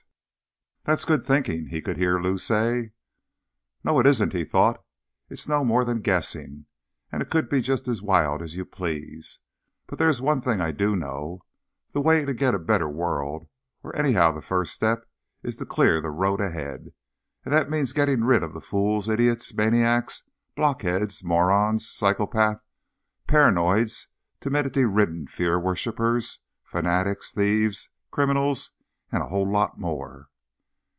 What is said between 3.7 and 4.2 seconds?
No, it